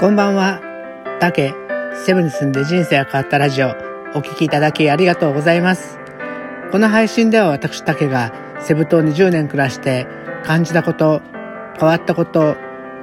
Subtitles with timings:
[0.00, 0.60] こんばんは。
[1.18, 1.52] タケ、
[2.06, 3.70] セブンに住んで人生が変わったラジオ、
[4.14, 5.98] お聞きいただきありがとうございます。
[6.70, 10.06] この配信では私タケがセブ島に10年暮らして
[10.44, 11.20] 感じたこと、
[11.80, 12.56] 変わったこと、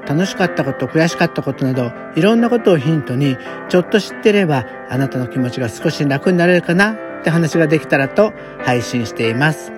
[0.07, 3.35] 楽しかったこと、悔しかったことなど、いろんなことをヒントに、
[3.67, 9.73] ちょっと知ってれば、あなたの気持ちが少し楽になれるかなって話ができたらと配信しています。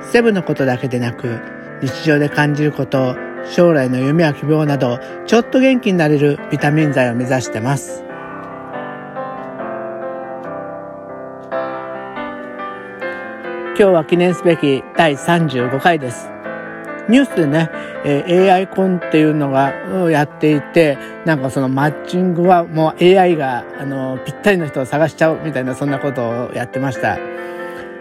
[0.00, 1.40] セブのことだけでなく、
[1.82, 8.02] 日常で感じること、将来の夢や希望など、ちょっと元気になれるビタミン剤を目指してます。
[13.78, 16.30] 今日は記念すべき第35回です。
[17.08, 17.70] ニュースでね、
[18.04, 19.70] え、AI コンっていうのが
[20.10, 27.18] やっていて、なんかそのマッチングはもう AI が、あの、ぴったりの人を探しちゃうみたいなそんなことをやってました。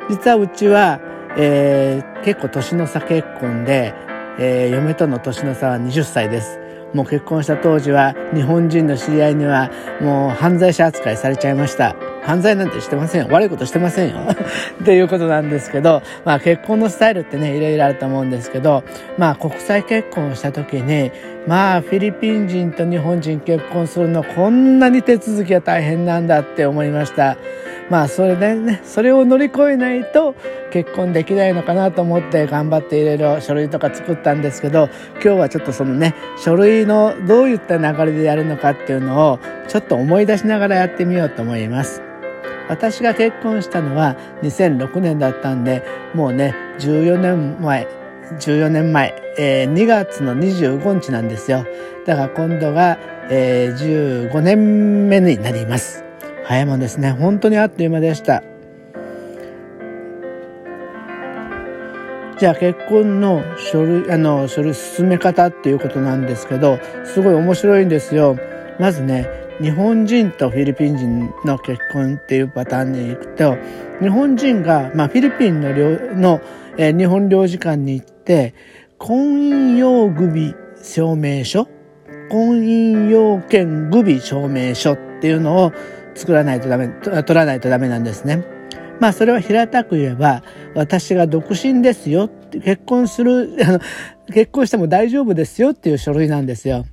[0.10, 1.00] 実はうちは、
[1.38, 3.94] えー、結構年の差結婚で、
[4.40, 6.60] えー、嫁との年の差は20歳です。
[6.94, 9.70] もう結婚した当時は日本人の知り合いには
[10.02, 11.96] もう犯罪者扱いされちゃいました。
[12.24, 13.28] 犯罪なんてしてませんよ。
[13.32, 14.18] 悪いことしてませんよ。
[14.82, 18.84] っていうことなんですけど、まあ結婚のスタイルってね、いろいろあると思うんですけど、
[19.18, 21.12] まあ国際結婚をした時に、
[21.48, 27.38] まあフィリピン人と日本人結婚するのこんなに手続きが大変なんだって思いました。
[27.90, 30.36] まあそれでね、それを乗り越えないと
[30.72, 42.02] 結婚できないのかなと思って頑張っていろいろ書類とか作ったんですけど、今日はちょっとそのね、書類のどういった流れでやるのかっていうのをちょっと思い出しながらやってみようと思います。
[42.68, 45.84] 私が結婚したのは2006年だったんで、
[46.16, 47.88] もうね、14年前、
[48.40, 51.66] 14年前、えー、2月の25日なんですよ。
[52.08, 52.98] だから今度が、
[53.30, 56.05] えー、15年目になります。
[56.48, 57.12] 早いもんですね。
[57.12, 58.44] 本当にあっという間でした。
[62.38, 68.38] じゃあ結婚の書類、あの、書類進め方っていうことなんですけど、すごい面白いんですよ。
[68.78, 69.28] まずね、
[69.62, 73.58] 日本人とフィリピン人の結婚っていうパターンに行くと、
[74.02, 75.70] 日本人が、まあ、フィリピンの
[76.20, 76.42] の、
[76.78, 78.54] えー、日本領事館に行って、
[78.98, 80.54] 婚姻用具備
[80.84, 81.68] 証明書？
[82.30, 85.72] 婚姻要件具備証明書っていうのを
[86.16, 88.44] 作らないとダメ、取らないとダメなんですね。
[89.00, 90.42] まあそれは平たく言えば、
[90.74, 92.30] 私が独身ですよ、
[92.64, 93.80] 結婚する、 あの、
[94.34, 96.86] 結婚しても大丈夫ですよっていう書類なんですよ。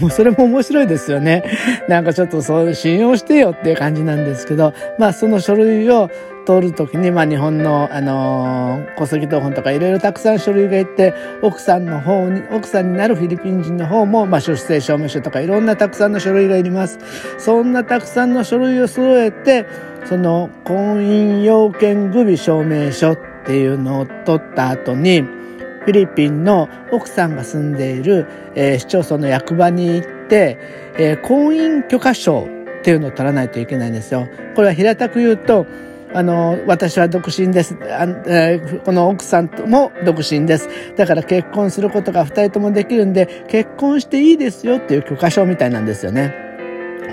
[0.00, 1.44] もうそれも面白いですよね。
[1.88, 6.10] なんかちょっとそう信用してよっていう感じなんですけど、まあその書類を
[6.44, 16.98] 通るときに、まあ日本の、あのー、戸籍謄本とかいろいろたくさん書類がいって、奥さんの方に、奥さんになるフィリピン人の方も、まあ出生証明書とかいろんなたくさんの書類がいります。
[17.38, 19.66] そんなたくさんの書類を揃えて、
[20.04, 30.58] その婚姻要件具備証明書っていうのを取った後に、フィリピンの奥さんが住んでいる、えー、市町村の役場に行って、
[30.98, 32.48] えー、婚姻許可証
[32.80, 34.28] っていうのを取らないといけないんですよ。
[34.54, 35.66] これは平たく言うと、
[36.14, 37.76] あの、私は独身です。
[37.82, 40.68] あえー、この奥さんとも独身です。
[40.96, 46.32] だから結婚することが二人ともできるんで、結婚していいですよっていう許可証みたいなんですよね。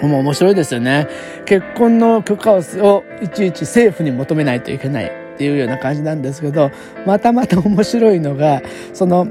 [0.04, 1.08] もう面白いですよね。
[1.46, 5.22] 結婚の許可をいちいち政府に求めないといけない。
[5.32, 6.70] っていうような感じなんですけど、
[7.08, 8.62] またまた面白いのが、
[8.94, 9.26] その、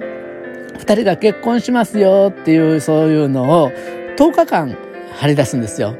[0.76, 3.70] 二人が結婚しますよっていう、そういうのを
[4.16, 4.76] 10日間
[5.12, 5.94] 張り出すんですよ。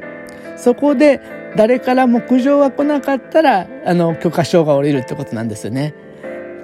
[0.57, 1.21] そこで
[1.55, 5.93] 誰からも苦情が来なかったら、あの、許可証が下りるってことなんですよね。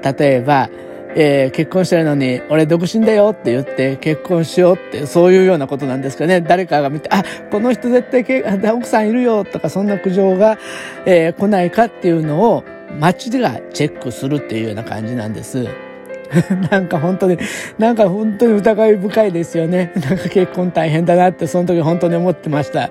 [0.02, 0.70] 例えば、
[1.16, 6.42] えー、結婚してるのに、俺独身だよって言って結婚しようって、そういうようなことなんですかね。
[6.42, 10.58] 誰かが見て、あ、この人絶対奥さんいるよとか、そんな苦情が、
[11.06, 12.64] えー、来ないかっていうのを、
[13.00, 15.68] 街がチェックするっていうような感じなんです。
[16.72, 17.38] なんか本当に、
[17.78, 19.92] なんか本当に疑い深いですよね。
[19.96, 22.90] なんか結婚大変だなってその時本当に思ってました。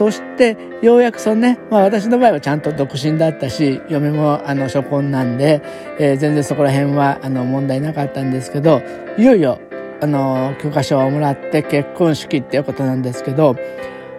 [0.00, 5.60] そして、ようやくそのね、まあ私の場合はちゃんと独身だったし、嫁もあの初婚なんで、
[5.98, 8.80] えー、全然そこら辺はあの問題なかったんですけど、
[9.18, 9.60] いよいよ、
[10.00, 13.56] あの、許可証をもらって結婚式っていうことなんですけど、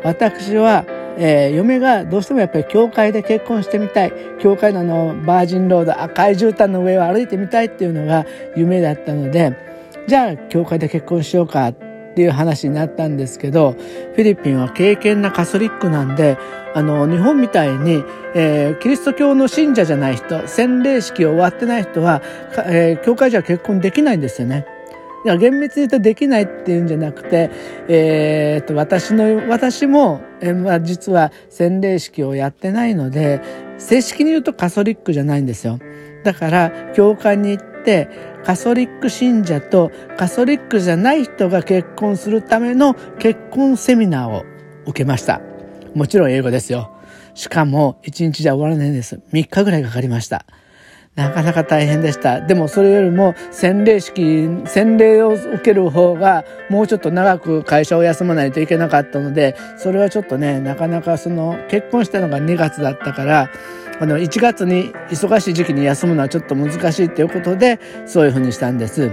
[0.04, 0.86] 私は
[1.18, 4.14] えー、嫁がどうしてもやっぱり教会で結婚してみたい。
[4.40, 9.58] 教会のあのバージンロード赤い絨毯の上を歩いてみたいっていうのが夢だったので
[10.08, 16.38] じゃあ教会で結婚しようかってっていう話になったんですけどフィリピンは敬虔なカソリックなんで
[16.76, 18.04] あの日本みたいに、
[18.36, 22.22] えー、キリスト教の信者じゃない人洗礼式を終わってない人は、
[22.68, 24.66] えー、教会じゃ結婚できないんですよね。
[25.24, 27.52] いや、厳密に言うとできないっていうんじゃなくて、
[27.88, 33.40] えー、っと、私の、私も、えまあ、実は洗礼式をやってないので、
[33.78, 35.78] 正式に言うとカソリックじゃないんですよ。
[36.24, 38.10] だから、教会に行ってて、
[38.44, 44.44] カソリック信者とカソリックじゃない人が結婚するための結婚セミナーを
[44.86, 45.42] 受けました。
[45.94, 46.92] もちろん英語ですよ。
[47.34, 49.22] しかも1日じゃ終わらないんです。
[49.32, 50.46] 3日ぐらいかかりました。
[51.16, 52.40] なかなか大変でした。
[52.40, 63.50] でもそれよりも洗礼式、洗礼を受ける方がもうちょっと長く会社を休まないといけなかったので、それはちょっとね、なかなかその結婚したのが2月だったから、
[64.02, 69.12] あの1月に忙しい時期に休むのはちょっと難しいということで、そういうふうにしたんです。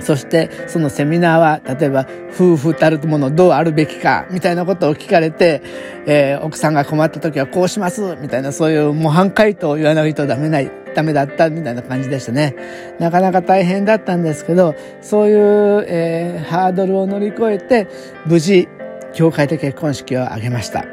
[0.00, 5.62] そしてそのセミナーは例えば夫婦たるものどうあるべきかみたいなことを聞かれて、
[6.06, 12.56] えー、奥さんが困った時はこうしますみたいなそういう模範回答を言わないとダメない、ダメだったみたいな感じでしたね。
[12.98, 17.88] なかなか大変だったんですけど、そういう、えー、ハードルを乗り越えて
[18.26, 18.68] 無事
[19.14, 20.84] 教会で結婚式を挙げました。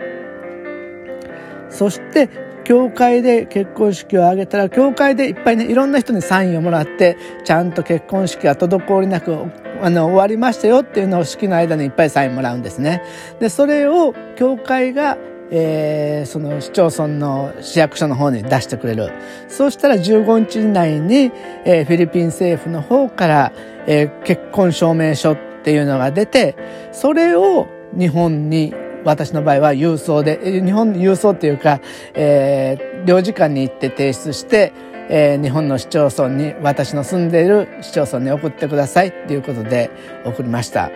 [1.69, 2.29] そして
[2.63, 9.35] 教会で結婚式を挙げたら、教会でいっぱいね、いろんな人にサインをもらって、ちゃんと結婚式が滞りなく、
[9.81, 13.03] あの、終わりましたよっていうのを式の間にいっぱいサインもらうんですね。
[13.39, 15.17] で、それを教会が、
[15.51, 19.11] えー、その市町村の市役所の方に出してくれる。
[19.49, 21.31] そうしたら15日以内に、
[21.65, 23.53] えー、フィリピン政府の方から、
[23.85, 26.55] えー、結婚証明書っていうのが出て、
[26.91, 27.67] それを
[27.97, 28.73] 日本に
[29.05, 31.81] 私の場合は郵送で、日本郵送っていうか、
[32.13, 34.73] えー、領事館に行って提出して、
[35.09, 39.91] えー、日本の市町村に、私の住んでいる市町村に送ってくださいっていうことで
[40.25, 40.91] 送りました。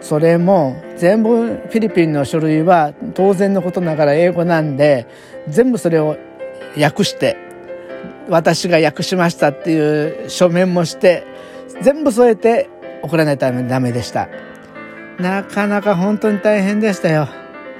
[0.00, 5.06] それも全部フィリピンの書類は当然のことながら英語なんで、
[5.48, 6.16] 全部それを
[6.78, 7.36] 訳して、
[8.28, 11.24] 私が訳しましたっていう書面もして、
[11.82, 12.68] 全部添えて
[13.02, 14.28] 送らないとダメでした。
[15.18, 17.28] なかなか本当に大変でしたよ。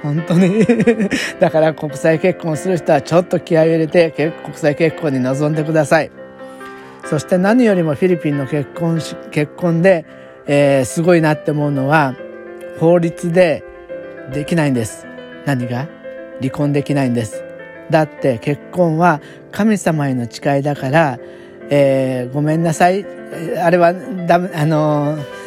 [0.01, 0.65] 本当に
[1.39, 4.11] だから国際結婚する人はちょっと気合を入れて
[4.43, 6.11] 国際結婚に臨んでください。
[7.05, 10.05] そして何よりもフィリピンの結婚し、結婚で、
[10.45, 12.15] えー、すごいなって思うのは、
[12.79, 13.63] 法律で
[14.33, 15.05] できないんです。
[15.45, 15.87] 何が？
[16.39, 17.43] 離婚できないんです。
[17.89, 19.21] だって結婚は
[19.51, 21.19] 神様への誓いだから、
[21.69, 23.05] えー、ごめんなさい。
[23.61, 25.42] あれはダメ、あのー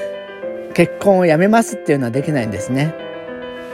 [0.77, 2.95] 結婚をやめますっていうのはできないんですね。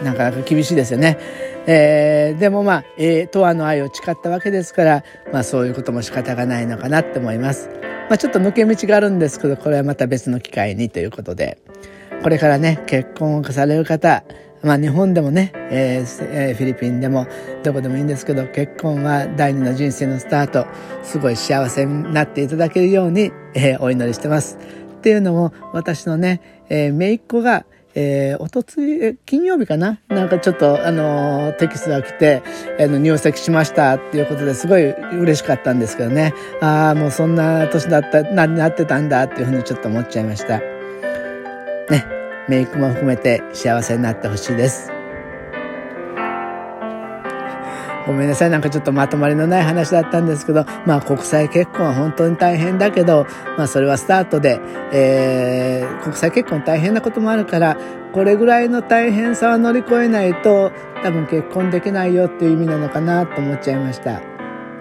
[0.04, 1.19] なかなか厳しいですよね。
[1.66, 7.69] えー、でもまあ、えー、とわの愛を誓ったわけですから、まあそういうことも仕方がないのかなって思います。
[8.08, 11.58] まあちょっと抜け道があるんですけど、これはまた別の機会にということで、
[12.22, 14.22] これからね、結婚をされる方、
[14.62, 17.26] まあ日本でもね、えーえー、フィリピンでも
[17.64, 20.69] どこでもいいんですけど、結婚は第二の人生のスタート、
[21.02, 24.56] すごい幸せになっていただけるように、えー、お祈りしてます。
[24.98, 30.00] っていうのも、私のね、えー、姪っ子が、えー、おとつい、金曜日かな？
[30.08, 32.42] なんかちょっと、あのー、テキストが来て、
[32.80, 36.32] あの、入籍しましたっていうことですごい嬉しかったんですけどね。
[36.62, 40.60] ああ、もうそんな年だった、な、なってたんだっていうふうにちょっと思っちゃいました。
[40.60, 42.06] ね、
[42.48, 44.90] メイクも含めて幸せになってほしいです。
[48.06, 48.50] ごめんなさい。
[48.50, 53.26] なんかちょっとまとまりのない話だったんですけど、まあ国際結婚は本当に大変だけど、
[53.56, 54.60] まあそれはスタートで、
[54.93, 57.76] えー、国際結婚大変なこともあるから、
[58.12, 60.72] これぐらいの大変さを乗り越えないと、
[61.02, 64.20] 多分結婚できないよっていう意味なのかなと思っちゃいました。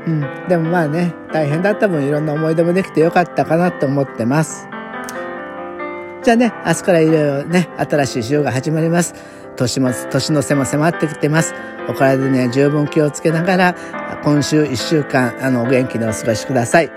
[0.07, 0.21] うん。
[0.47, 4.67] でもまあね、大変だった分いろんな思い出もできてよかったかなと思ってます。
[6.24, 9.15] じゃあね、明日からいろいろね、新しい週が始まります。
[9.55, 11.53] 年も、年の瀬も迫ってきてます。
[11.88, 13.75] お体には十分気をつけながら、
[14.24, 16.91] 今週1週間、あの、お元気にお過ごしください。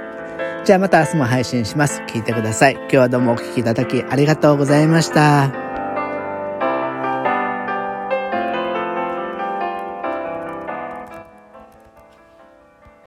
[0.64, 2.02] じゃあまた明日も配信します。
[2.06, 2.74] 聞いてください。
[2.74, 5.63] 今日はどうもお聴きいただきありがとうございました。